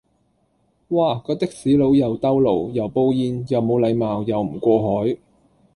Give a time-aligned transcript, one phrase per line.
[0.87, 5.15] 哇，個的士佬又兜路，又煲煙，又冇禮貌，又唔過海